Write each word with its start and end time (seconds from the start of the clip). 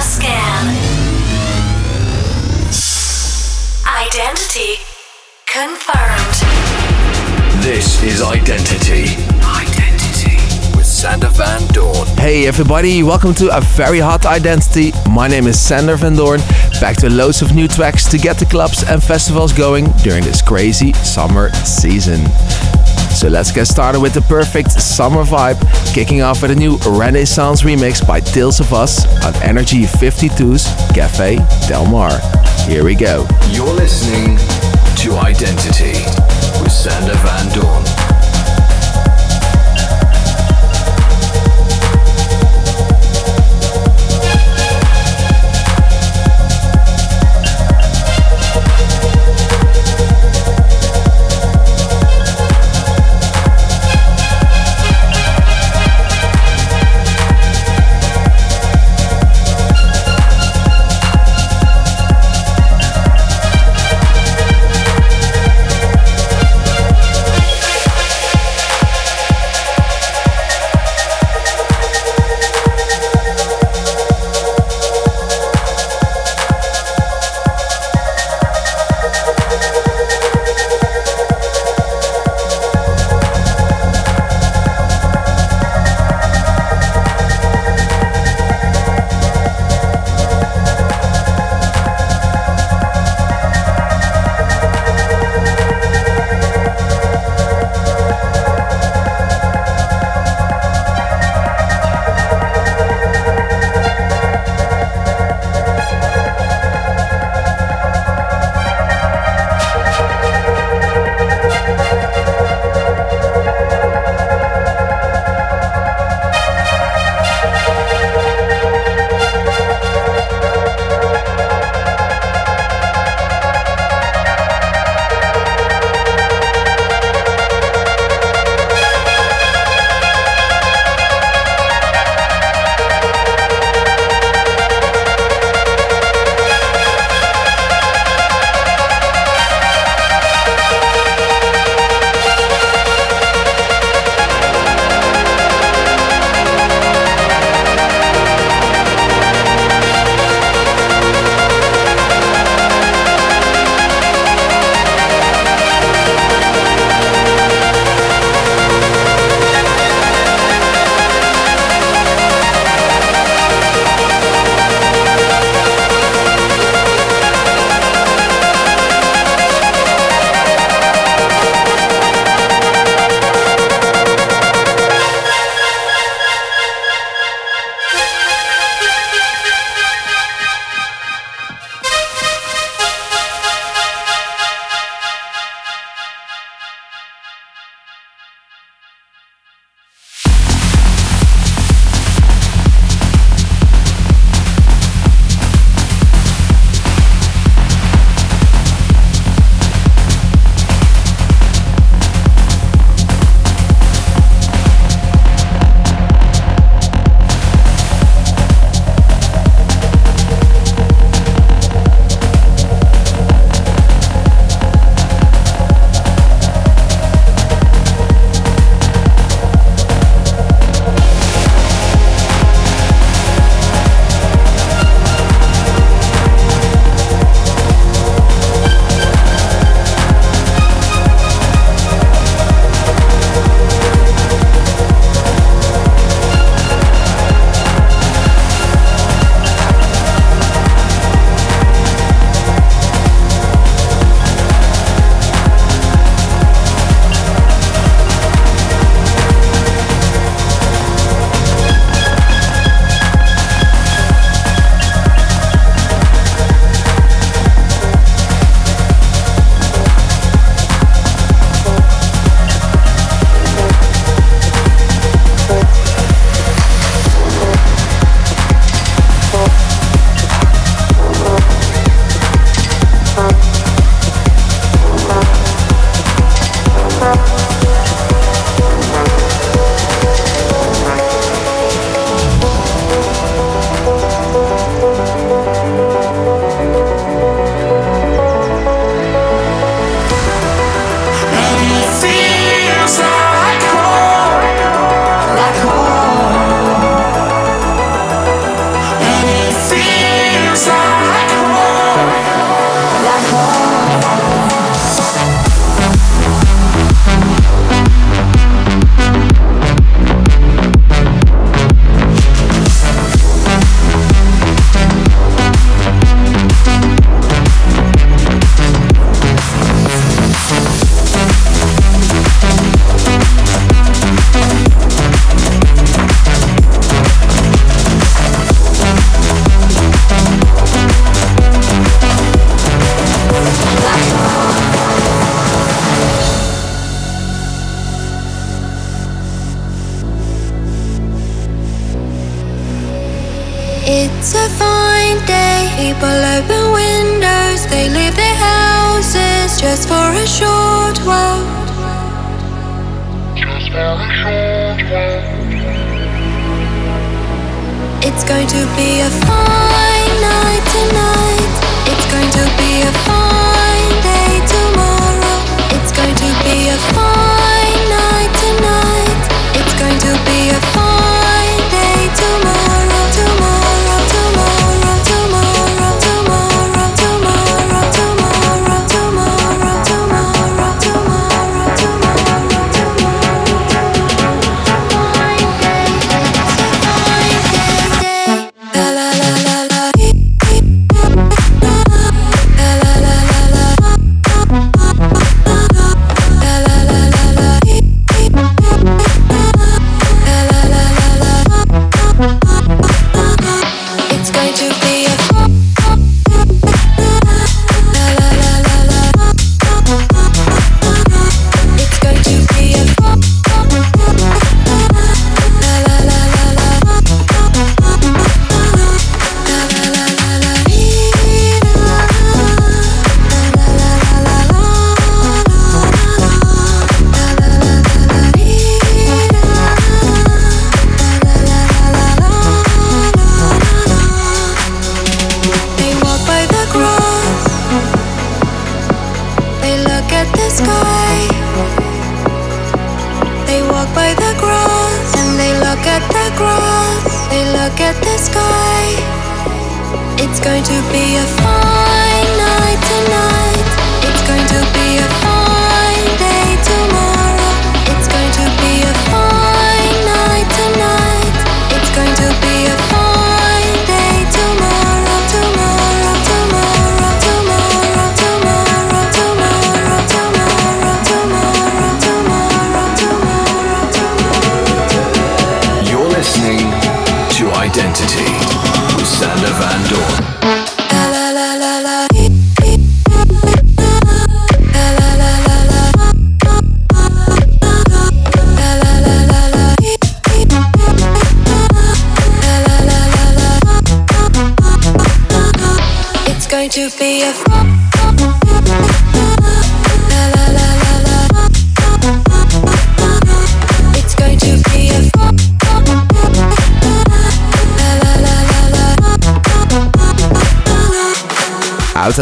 Scan. 0.00 0.76
Identity 3.86 4.76
confirmed. 5.46 6.34
This 7.64 8.02
is 8.04 8.22
Identity. 8.22 9.16
Identity. 9.42 10.36
With 10.76 10.86
Sander 10.86 11.28
Van 11.28 11.66
Doorn. 11.72 12.06
Hey 12.16 12.46
everybody, 12.46 13.02
welcome 13.02 13.34
to 13.34 13.56
a 13.56 13.60
very 13.60 13.98
hot 13.98 14.24
identity. 14.26 14.92
My 15.10 15.26
name 15.26 15.46
is 15.46 15.58
Sander 15.58 15.96
Van 15.96 16.14
Doorn, 16.14 16.40
back 16.80 16.96
to 16.98 17.10
loads 17.10 17.42
of 17.42 17.54
new 17.54 17.66
tracks 17.66 18.08
to 18.10 18.18
get 18.18 18.38
the 18.38 18.46
clubs 18.46 18.84
and 18.84 19.02
festivals 19.02 19.52
going 19.52 19.90
during 20.04 20.22
this 20.22 20.42
crazy 20.42 20.92
summer 20.92 21.50
season. 21.64 22.20
So 23.18 23.26
let's 23.26 23.50
get 23.50 23.66
started 23.66 23.98
with 23.98 24.14
the 24.14 24.20
perfect 24.20 24.70
summer 24.70 25.24
vibe, 25.24 25.58
kicking 25.92 26.22
off 26.22 26.40
with 26.40 26.52
a 26.52 26.54
new 26.54 26.76
Renaissance 26.86 27.62
remix 27.62 28.06
by 28.06 28.20
Tales 28.20 28.60
of 28.60 28.72
Us 28.72 29.04
on 29.24 29.34
Energy 29.42 29.82
52's 29.82 30.64
Cafe 30.94 31.38
Del 31.66 31.84
Mar. 31.86 32.12
Here 32.68 32.84
we 32.84 32.94
go. 32.94 33.26
You're 33.50 33.74
listening 33.74 34.36
to 34.98 35.16
Identity 35.16 35.98
with 36.62 36.70
Sander 36.70 37.16
Van 37.16 37.52
Doorn. 37.58 37.77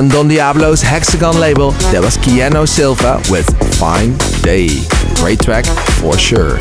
on 0.07 0.13
Don 0.13 0.29
Diablo's 0.29 0.83
Hexagon 0.83 1.39
label. 1.41 1.71
That 1.93 2.03
was 2.03 2.17
Keanu 2.19 2.69
Silva 2.69 3.23
with 3.31 3.47
Fine 3.79 4.17
Day. 4.43 4.69
Great 5.17 5.41
track 5.41 5.65
for 6.01 6.17
sure. 6.19 6.59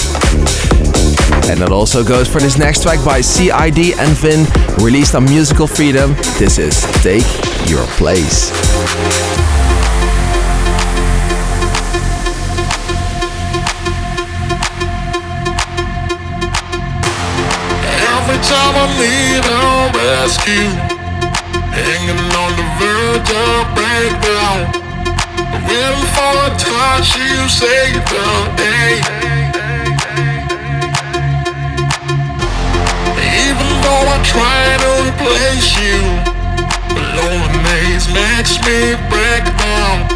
And 1.50 1.62
it 1.62 1.72
also 1.72 2.04
goes 2.04 2.28
for 2.28 2.40
this 2.40 2.58
next 2.58 2.84
track 2.84 3.04
by 3.04 3.22
CID 3.22 3.98
and 4.00 4.16
Vinne, 4.18 4.84
released 4.84 5.16
on 5.16 5.26
Musical 5.26 5.68
Freedom. 5.68 6.14
This 6.40 6.58
is 6.58 6.82
Take 7.04 7.26
Your 7.70 7.86
Place. 7.98 8.52
every 18.18 18.42
time 18.42 18.76
I 18.76 19.92
rescue 19.94 20.95
to 23.26 23.44
break 23.74 24.14
down. 24.22 24.60
When 25.68 25.96
for 26.14 26.34
a 26.46 26.52
touch, 26.58 27.18
you 27.18 27.36
save 27.50 28.02
the 28.14 28.30
day. 28.56 28.94
Even 33.46 33.70
though 33.84 34.06
I 34.14 34.18
try 34.34 34.62
to 34.84 34.90
replace 35.10 35.70
you, 35.82 36.00
loneliness 37.18 38.06
makes 38.14 38.54
me 38.66 38.96
break 39.10 39.46
down. 39.58 40.15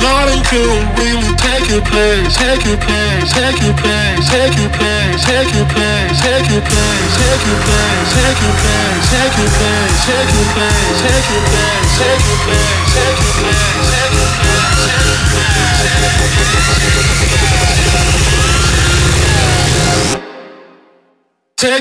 Darling, 0.00 0.42
could 0.48 0.80
really 0.96 1.30
take 1.36 1.68
your 1.68 1.82
place, 1.84 2.36
take 2.36 2.64
your 2.64 2.76
place, 2.80 3.32
take 3.32 3.60
your 3.60 3.74
place, 3.76 4.24
take 4.30 4.56
your 4.56 4.70
place, 4.72 5.24
take 5.24 5.52
your 5.52 5.66
place, 5.68 6.20
take 6.20 6.48
your 6.48 6.62
place, 6.64 7.04
take 7.12 7.36
your 7.36 7.44
place, 7.44 7.44
take 7.44 7.44
your 7.44 7.60
place, 7.60 8.08
take 8.16 8.40
your 8.40 8.54
place, 8.56 9.04
take 9.10 9.36
your 9.36 9.36
place, 9.36 9.36
take 9.36 9.36
your 9.36 9.50
place, 9.52 10.00
take 10.08 10.32
your 10.32 10.48
place, 10.48 10.80
take 10.80 11.28
your 11.28 11.44
place, 11.44 11.90
take 12.00 12.24
your 12.24 12.38
place, 12.40 12.40
take 12.40 12.40
your 12.40 12.40
place, 12.40 12.68
take 12.96 13.18
your 13.20 13.36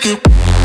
place, 0.05 0.19
take 0.19 0.43
your 0.43 0.58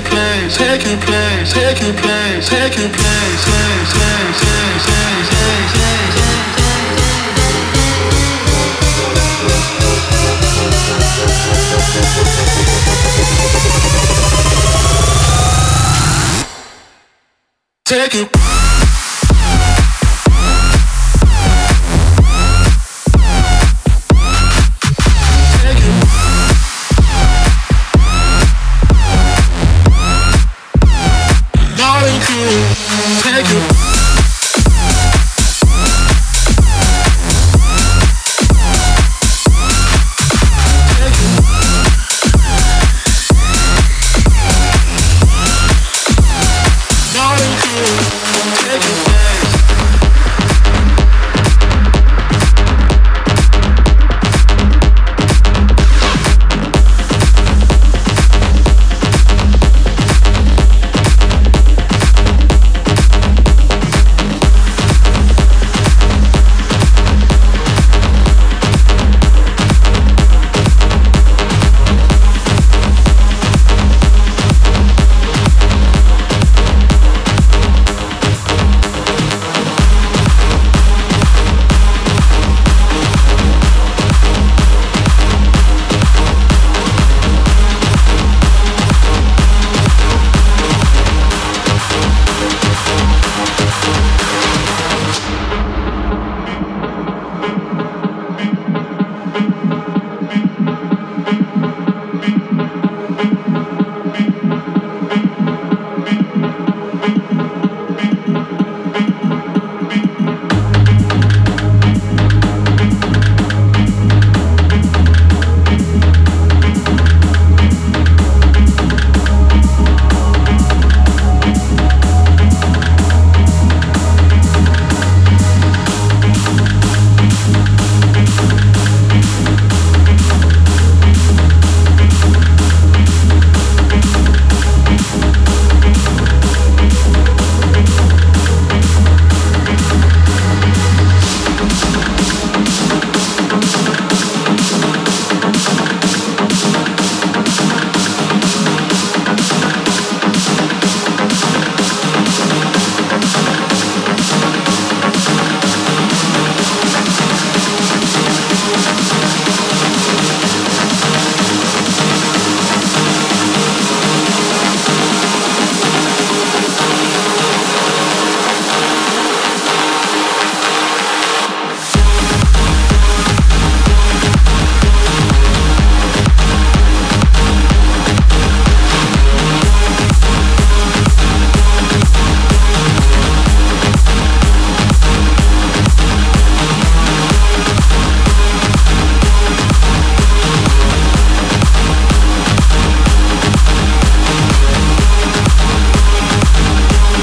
taking 0.00 0.10
place, 0.10 0.56
taking 0.56 1.00
place, 1.00 1.52
taking 1.52 1.96
place, 1.96 2.48
taking 2.48 2.90
place. 2.92 2.99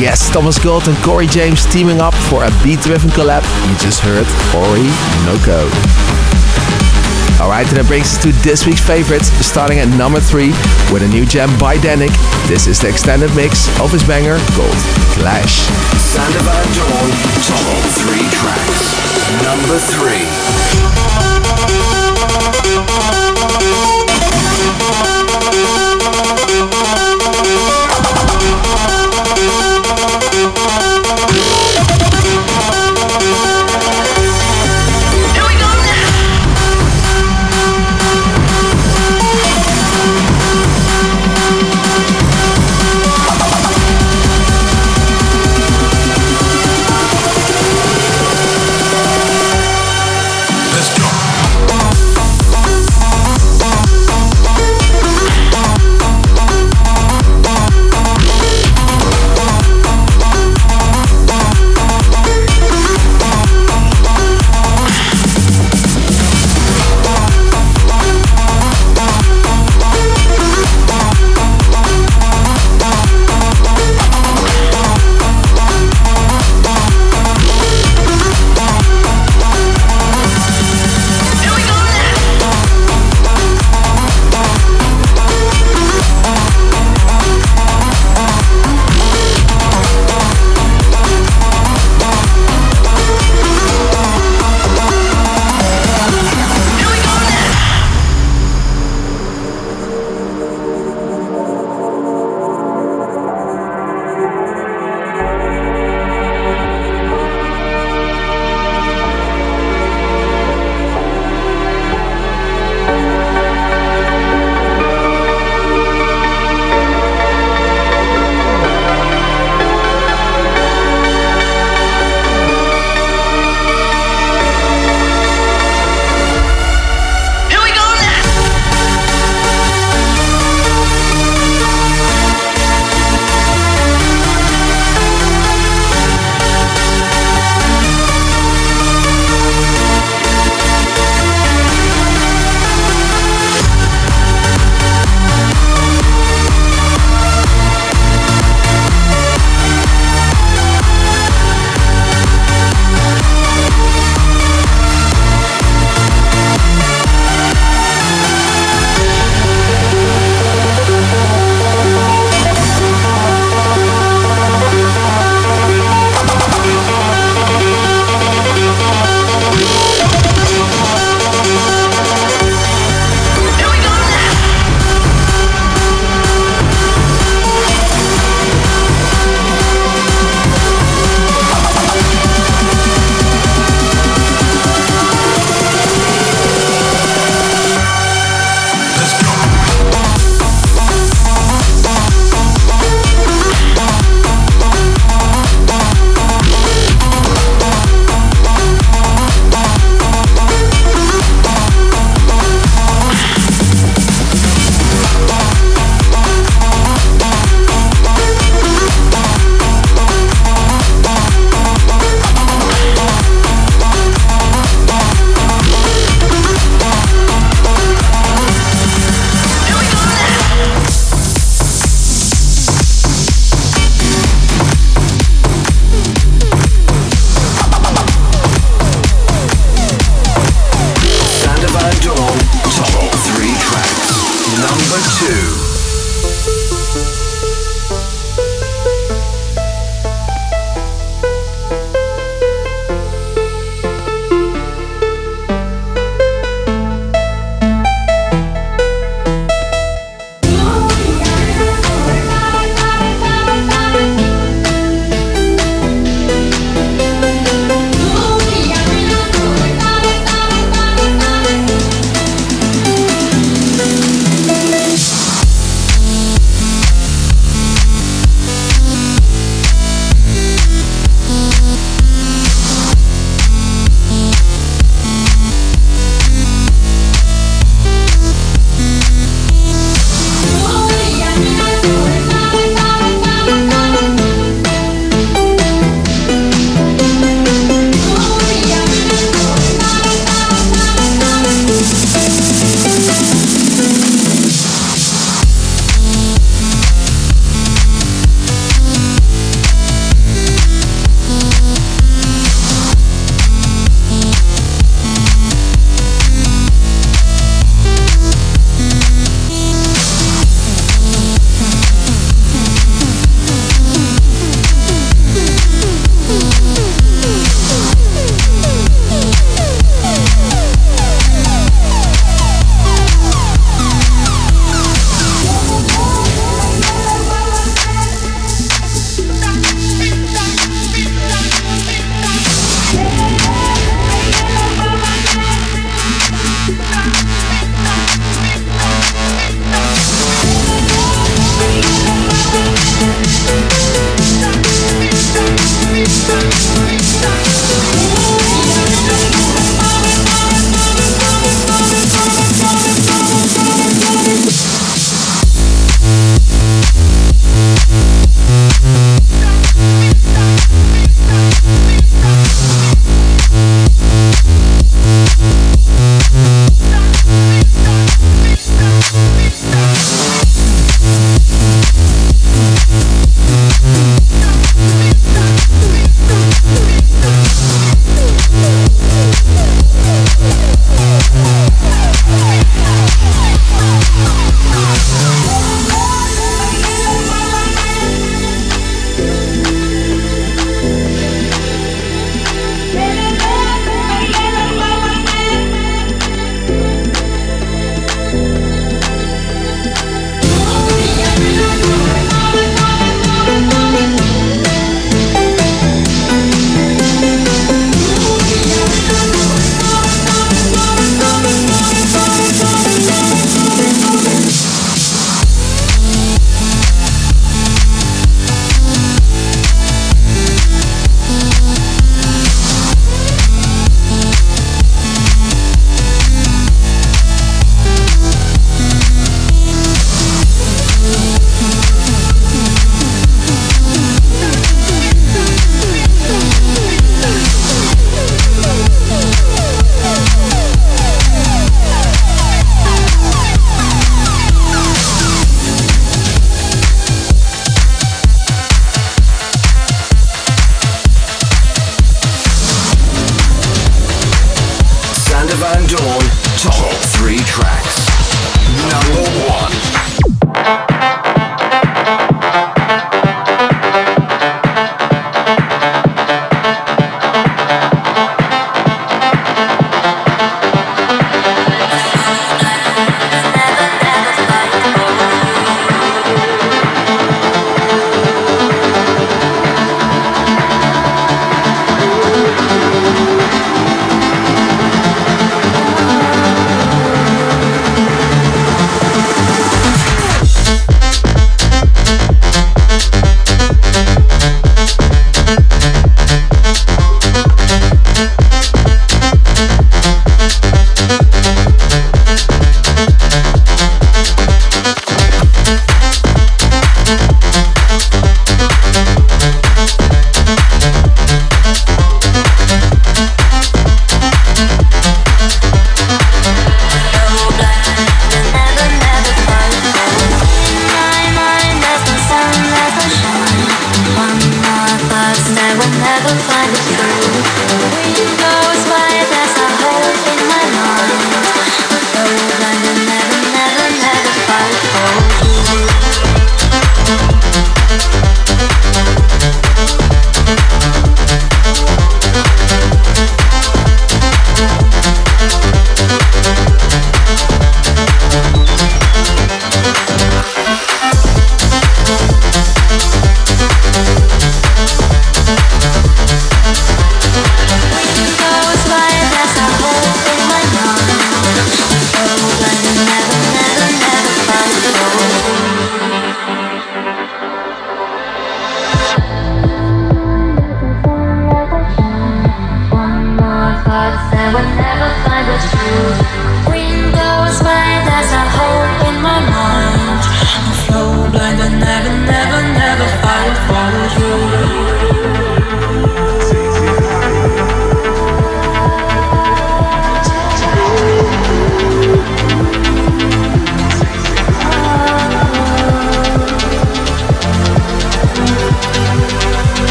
Yes, 0.00 0.30
Thomas 0.30 0.58
Gold 0.58 0.88
and 0.88 0.96
Corey 1.04 1.26
James 1.26 1.66
teaming 1.66 2.00
up 2.00 2.14
for 2.14 2.42
a 2.44 2.50
beat-driven 2.64 3.10
collab. 3.10 3.44
You 3.68 3.76
just 3.76 4.00
heard 4.00 4.24
Ori 4.56 4.88
Code. 5.44 5.70
Alright, 7.38 7.68
and 7.68 7.76
that 7.76 7.84
brings 7.86 8.16
us 8.16 8.22
to 8.24 8.32
this 8.40 8.64
week's 8.64 8.80
favorites, 8.80 9.28
starting 9.44 9.78
at 9.78 9.88
number 10.00 10.18
3 10.18 10.56
with 10.88 11.04
a 11.04 11.08
new 11.08 11.26
gem 11.26 11.52
by 11.60 11.76
Dannic. 11.76 12.16
This 12.48 12.66
is 12.66 12.80
the 12.80 12.88
extended 12.88 13.28
mix 13.36 13.68
of 13.78 13.92
his 13.92 14.02
banger 14.02 14.40
Gold 14.56 14.80
Clash. 15.20 15.68
Sander 16.00 16.48
Van 16.48 16.64
Doorn, 16.72 17.12
top 17.44 17.60
3 18.00 18.24
tracks. 18.32 18.96
Number 19.44 19.76
3. 21.28 21.29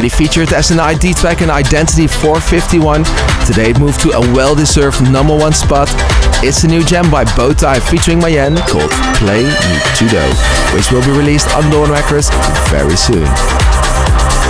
Already 0.00 0.16
featured 0.16 0.54
as 0.54 0.70
an 0.70 0.80
ID 0.80 1.12
track 1.12 1.42
in 1.42 1.50
Identity 1.50 2.06
451, 2.06 3.04
today 3.44 3.68
it 3.68 3.78
moved 3.78 4.00
to 4.00 4.08
a 4.16 4.20
well-deserved 4.32 5.02
number 5.12 5.36
one 5.36 5.52
spot. 5.52 5.92
It's 6.42 6.64
a 6.64 6.68
new 6.68 6.82
gem 6.82 7.10
by 7.10 7.26
Bottai 7.36 7.86
featuring 7.86 8.18
Mayenne 8.18 8.56
called 8.64 8.90
Play 9.20 9.44
Me 9.44 9.76
Judo, 9.92 10.24
which 10.72 10.90
will 10.90 11.04
be 11.04 11.12
released 11.12 11.54
on 11.54 11.68
Doorn 11.70 11.90
Records 11.90 12.30
very 12.72 12.96
soon. 12.96 13.28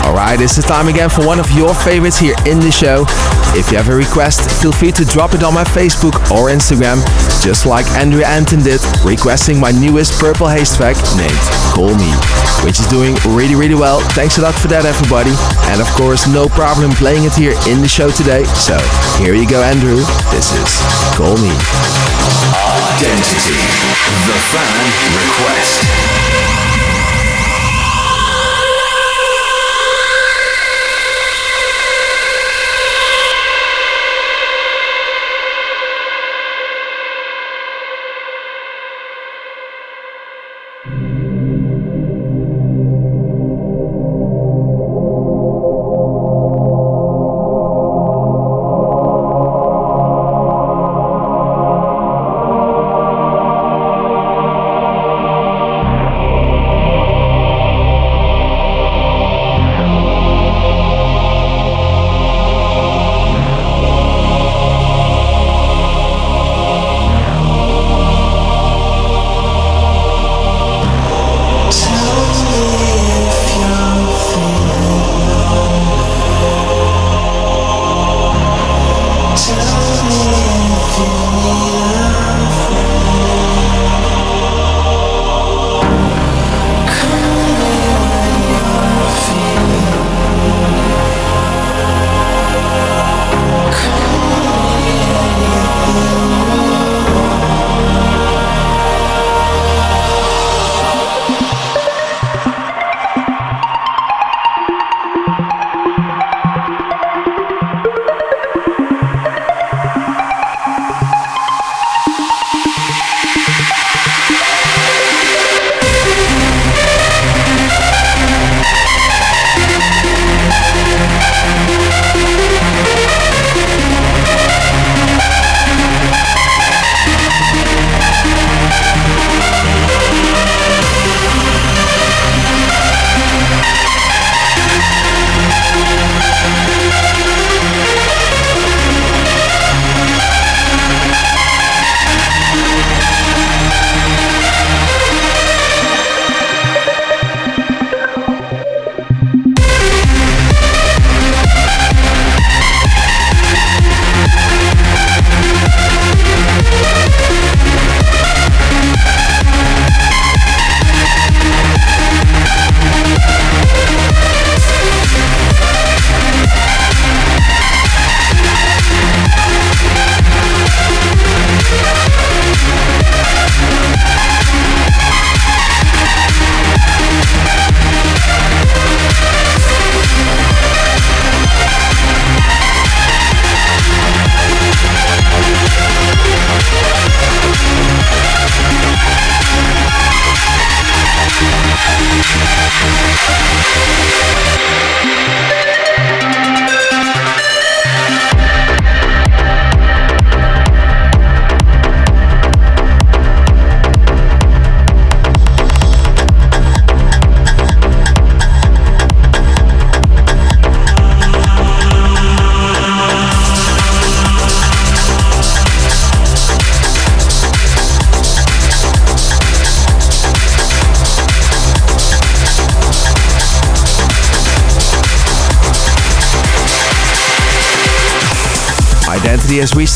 Alright, 0.06 0.40
it's 0.40 0.54
the 0.54 0.62
time 0.62 0.86
again 0.86 1.08
for 1.08 1.26
one 1.26 1.40
of 1.40 1.50
your 1.50 1.74
favorites 1.74 2.20
here 2.20 2.36
in 2.46 2.60
the 2.60 2.70
show. 2.70 3.04
If 3.52 3.72
you 3.72 3.76
have 3.78 3.88
a 3.88 3.94
request, 3.94 4.46
feel 4.62 4.70
free 4.70 4.92
to 4.92 5.04
drop 5.04 5.34
it 5.34 5.42
on 5.42 5.52
my 5.52 5.64
Facebook 5.64 6.14
or 6.30 6.54
Instagram, 6.54 7.02
just 7.42 7.66
like 7.66 7.84
Andrew 7.98 8.22
Anton 8.22 8.62
did, 8.62 8.80
requesting 9.04 9.58
my 9.58 9.70
newest 9.70 10.18
Purple 10.20 10.46
Haze 10.48 10.76
track 10.76 10.94
named 11.18 11.42
Call 11.74 11.90
Me, 11.98 12.10
which 12.62 12.78
is 12.78 12.86
doing 12.86 13.18
really, 13.34 13.54
really 13.58 13.74
well. 13.74 14.00
Thanks 14.14 14.38
a 14.38 14.42
lot 14.42 14.54
for 14.54 14.68
that, 14.68 14.86
everybody. 14.86 15.34
And 15.74 15.82
of 15.82 15.90
course, 15.98 16.30
no 16.30 16.46
problem 16.48 16.92
playing 16.94 17.24
it 17.24 17.34
here 17.34 17.58
in 17.66 17.82
the 17.82 17.90
show 17.90 18.10
today. 18.10 18.44
So 18.54 18.78
here 19.18 19.34
you 19.34 19.50
go, 19.50 19.60
Andrew. 19.62 19.98
This 20.30 20.54
is 20.54 20.70
Call 21.18 21.34
Me. 21.42 21.50
Identity. 22.96 23.58
The 24.30 24.38
fan 24.54 24.86
request. 25.10 25.99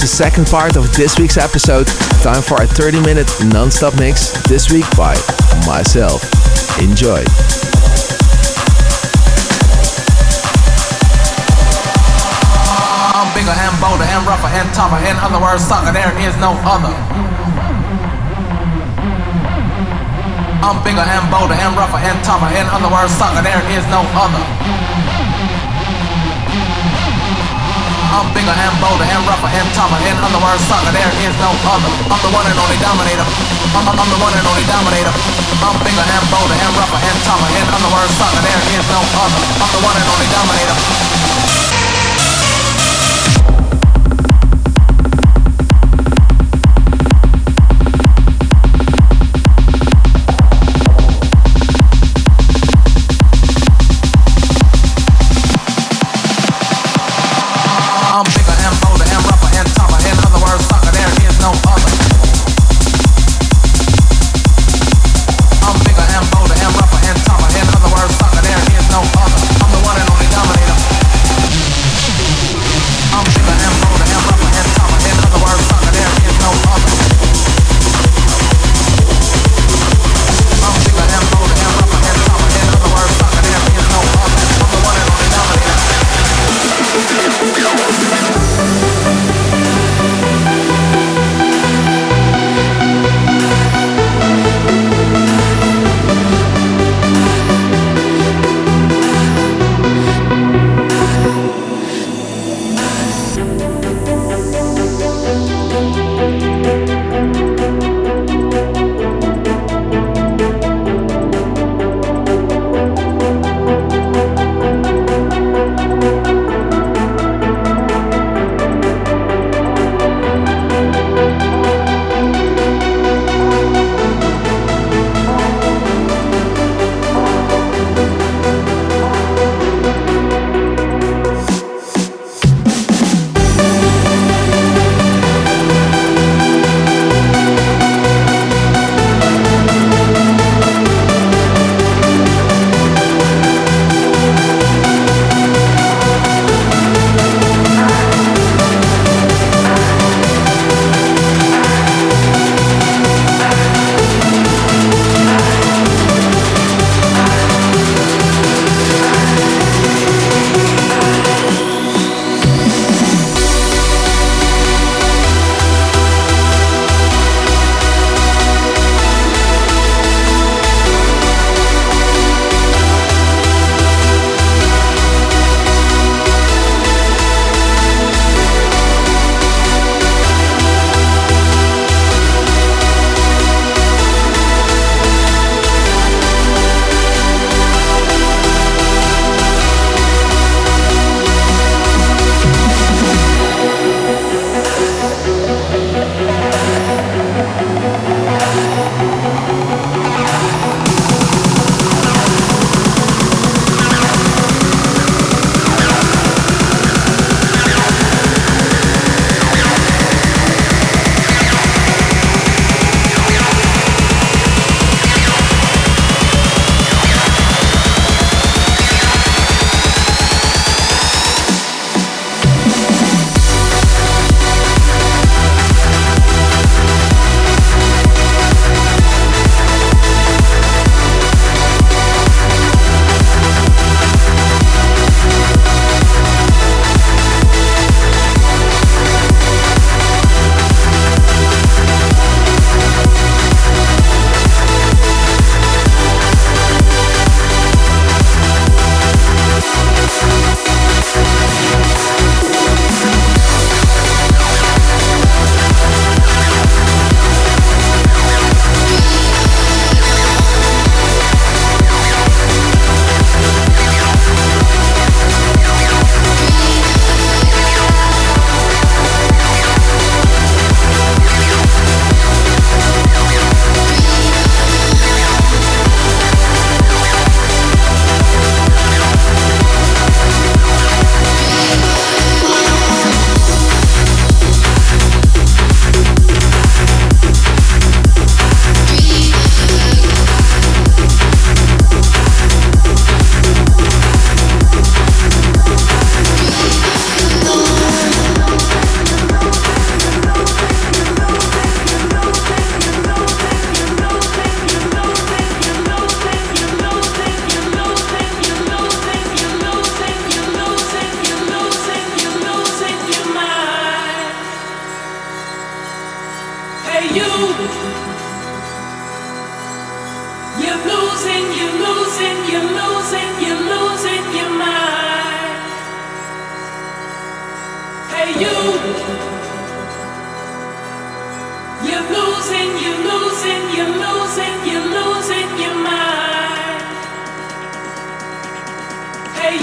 The 0.04 0.08
second 0.08 0.46
part 0.48 0.76
of 0.76 0.84
this 0.92 1.18
week's 1.18 1.40
episode. 1.40 1.88
Time 2.20 2.44
for 2.44 2.60
a 2.60 2.68
30 2.68 3.00
minute 3.00 3.24
non 3.48 3.70
stop 3.70 3.96
mix, 3.96 4.36
this 4.44 4.68
week 4.68 4.84
by 5.00 5.16
myself. 5.64 6.20
Enjoy. 6.76 7.24
I'm 13.16 13.32
bigger 13.32 13.56
and 13.56 13.76
bolder 13.80 14.04
and 14.04 14.20
rougher 14.28 14.52
and 14.52 14.68
tougher. 14.76 15.00
In 15.08 15.16
other 15.24 15.40
words, 15.40 15.64
sucker, 15.64 15.88
there 15.88 16.12
is 16.20 16.36
no 16.36 16.52
other. 16.68 16.92
I'm 20.60 20.84
bigger 20.84 21.00
and 21.00 21.24
bolder 21.32 21.56
and 21.56 21.72
rougher 21.80 21.96
and 22.04 22.20
tougher. 22.20 22.52
In 22.52 22.68
other 22.68 22.92
words, 22.92 23.08
sucker, 23.16 23.40
there 23.40 23.64
is 23.72 23.80
no 23.88 24.04
other. 24.20 25.03
I'm 28.14 28.30
bigger 28.30 28.54
and 28.54 28.74
bolder 28.78 29.02
and 29.10 29.26
rougher 29.26 29.50
and 29.50 29.66
tougher. 29.74 29.98
In 30.06 30.14
other 30.22 30.38
words, 30.38 30.62
sucker, 30.70 30.94
there 30.94 31.10
is 31.26 31.34
no 31.42 31.50
other. 31.66 31.90
I'm 32.06 32.22
the 32.22 32.30
one 32.30 32.46
and 32.46 32.54
only 32.62 32.78
dominator. 32.78 33.26
I'm, 33.74 33.90
I'm 33.90 34.06
the 34.06 34.20
one 34.22 34.30
and 34.30 34.46
only 34.46 34.62
dominator. 34.70 35.10
I'm 35.58 35.74
bigger 35.82 36.06
and 36.06 36.24
bolder 36.30 36.54
and 36.54 36.72
rougher 36.78 37.00
and 37.02 37.18
tougher. 37.26 37.50
In 37.58 37.66
other 37.74 37.90
words, 37.90 38.14
sucker, 38.14 38.38
there 38.38 38.62
is 38.70 38.86
no 38.86 39.02
other. 39.18 39.40
I'm 39.58 39.70
the 39.74 39.82
one 39.82 39.98
and 39.98 40.06
only 40.06 40.28
dominator. 40.30 41.23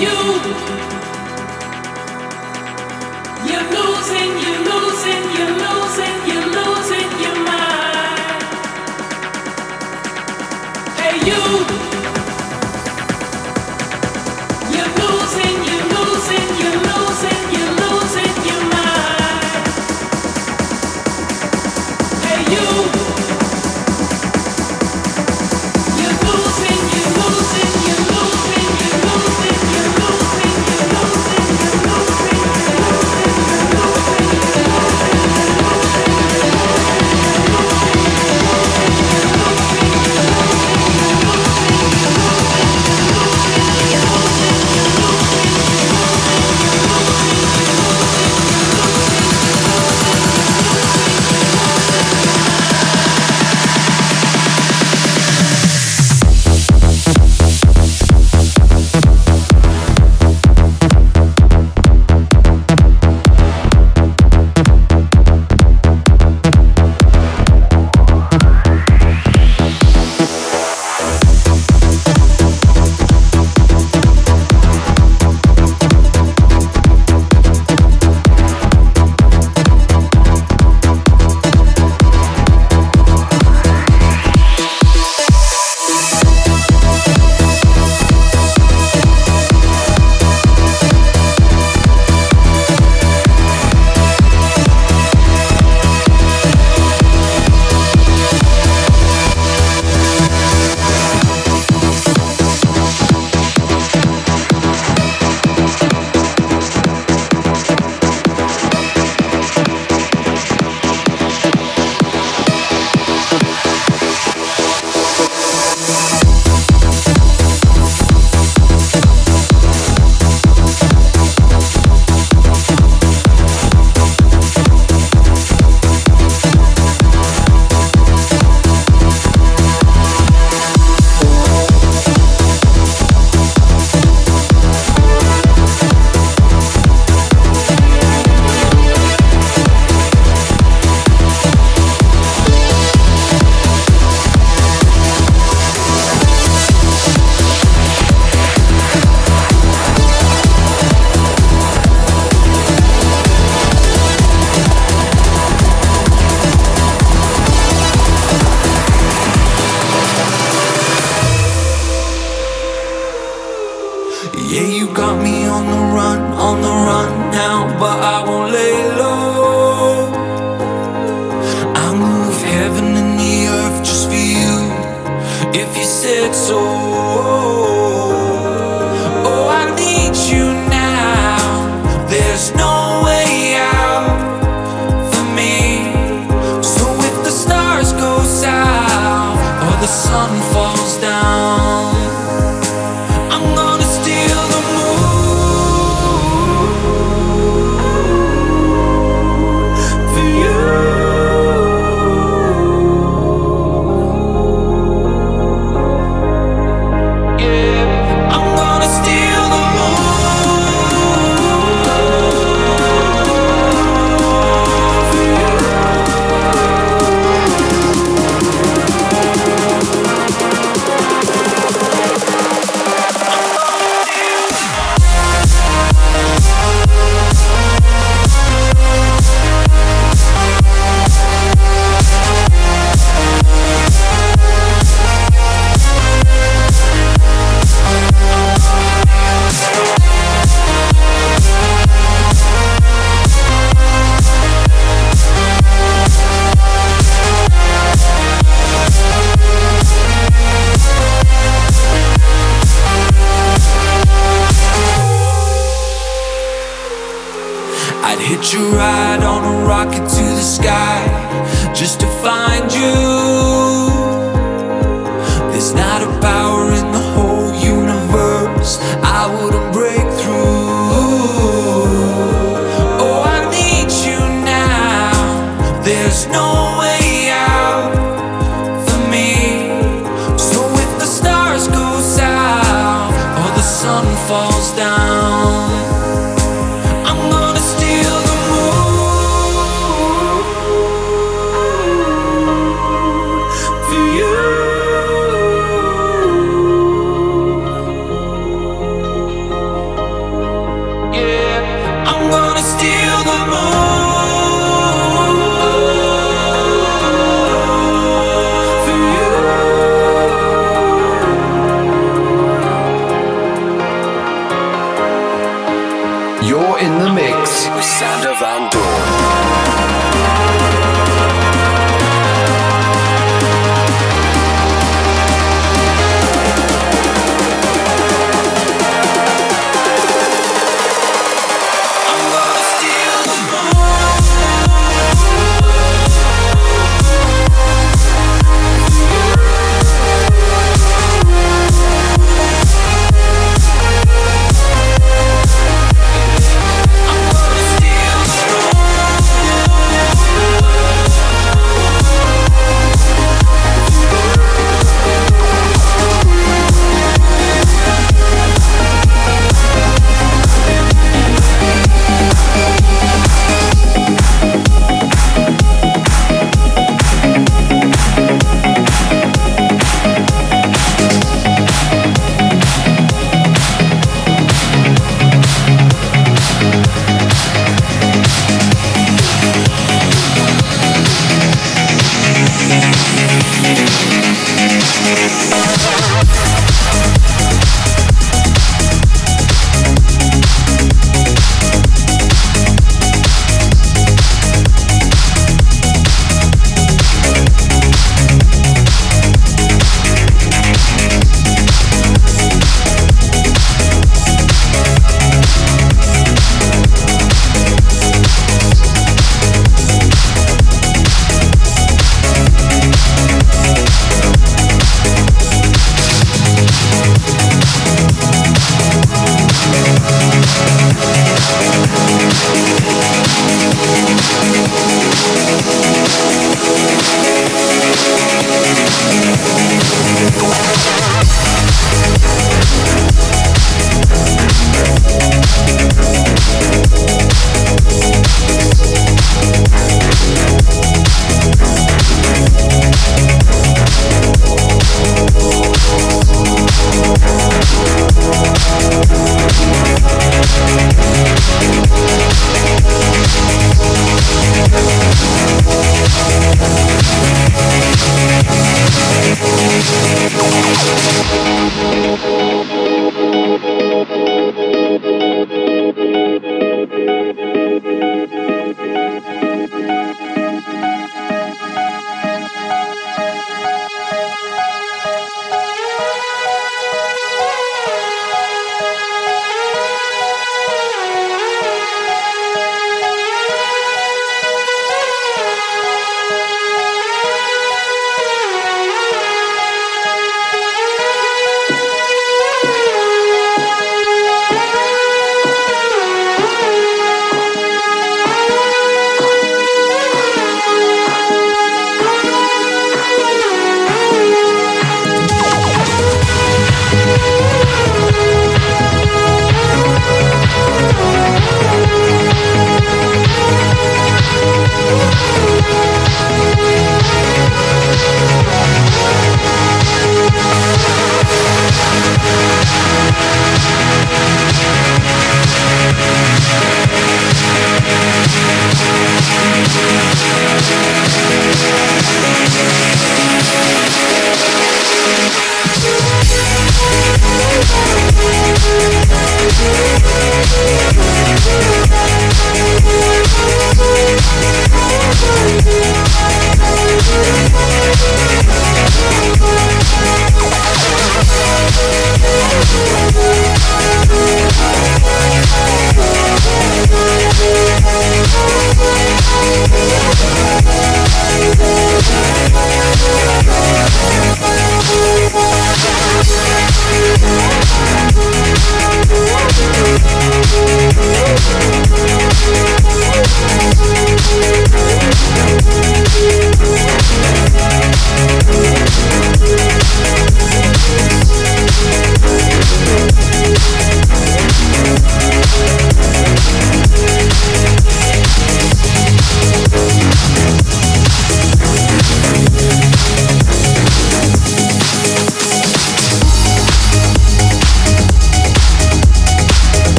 you. 0.00 0.99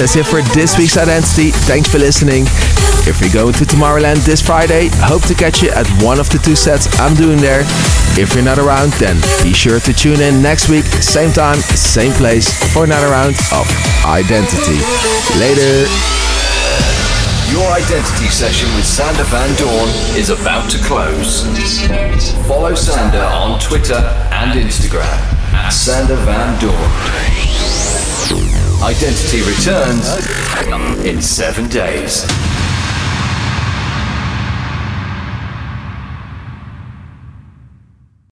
That's 0.00 0.16
it 0.16 0.24
for 0.24 0.40
this 0.56 0.78
week's 0.78 0.96
Identity. 0.96 1.50
Thanks 1.68 1.92
for 1.92 1.98
listening. 1.98 2.44
If 3.04 3.20
you're 3.20 3.36
going 3.36 3.52
to 3.60 3.68
Tomorrowland 3.68 4.24
this 4.24 4.40
Friday, 4.40 4.88
hope 5.04 5.20
to 5.28 5.34
catch 5.34 5.60
you 5.60 5.68
at 5.68 5.84
one 6.00 6.18
of 6.18 6.30
the 6.30 6.38
two 6.38 6.56
sets 6.56 6.88
I'm 6.98 7.12
doing 7.12 7.36
there. 7.36 7.68
If 8.16 8.32
you're 8.34 8.42
not 8.42 8.56
around, 8.56 8.96
then 8.96 9.20
be 9.44 9.52
sure 9.52 9.78
to 9.78 9.92
tune 9.92 10.22
in 10.24 10.40
next 10.40 10.70
week, 10.70 10.86
same 11.04 11.32
time, 11.32 11.60
same 11.76 12.12
place, 12.12 12.48
for 12.72 12.84
another 12.84 13.12
round 13.12 13.36
of 13.52 13.68
Identity. 14.08 14.80
Later. 15.36 15.84
Your 17.52 17.68
identity 17.68 18.32
session 18.32 18.72
with 18.76 18.86
Sander 18.86 19.28
Van 19.28 19.52
Doorn 19.60 19.90
is 20.16 20.30
about 20.30 20.70
to 20.70 20.78
close. 20.80 21.44
Follow 22.48 22.74
Sander 22.74 23.20
on 23.20 23.60
Twitter 23.60 24.00
and 24.32 24.58
Instagram 24.58 25.20
at 25.52 25.68
Sander 25.68 26.16
Van 26.24 26.58
Doorn. 26.58 26.99
Identity 28.82 29.42
returns 29.42 30.08
in 31.04 31.20
seven 31.20 31.68
days. 31.68 32.24